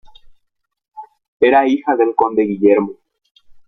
[1.39, 2.95] Era hija del conde Guillermo.